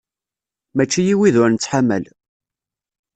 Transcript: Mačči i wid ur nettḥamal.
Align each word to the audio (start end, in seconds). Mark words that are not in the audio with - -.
Mačči 0.75 1.01
i 1.13 1.15
wid 1.19 1.35
ur 1.43 1.49
nettḥamal. 1.51 2.03